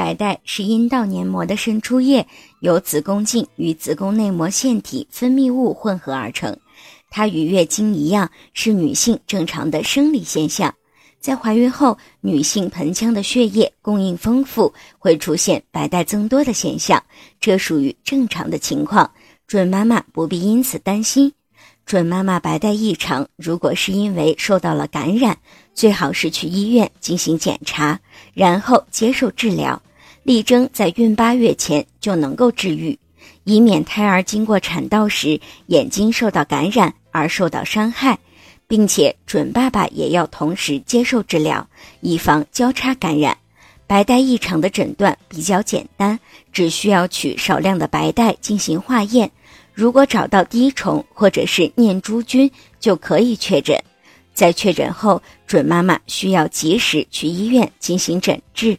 [0.00, 2.26] 白带是阴道黏膜的渗出液，
[2.60, 6.56] 由子宫颈与子宫内膜腺体分泌物混合而成。
[7.10, 10.74] 它与月经一样，是女性正常的生理现象。
[11.20, 17.02] 在怀孕后，女性盆腔的血液供应丰富，会出现白带增多的现象，
[17.38, 19.12] 这属于正常的情况。
[19.46, 21.30] 准妈妈不必因此担心。
[21.84, 25.36] 准妈妈白带异常，如果是因为受到了感染，
[25.74, 28.00] 最好是去医院进行检查，
[28.32, 29.82] 然后接受治疗，
[30.22, 32.98] 力争在孕八月前就能够治愈，
[33.44, 38.18] 以免胎儿经过产道时眼睛受到感染而受到伤害，
[38.68, 41.68] 并且准爸爸也要同时接受治疗，
[42.00, 43.38] 以防交叉感染。
[43.86, 46.20] 白带异常的诊断比较简单，
[46.52, 49.32] 只需要取少量的白带进行化验。
[49.72, 52.48] 如果找到滴虫或者是念珠菌，
[52.78, 53.82] 就可以确诊。
[54.32, 58.78] 在确诊后，准妈妈需要及时去医院进行诊治。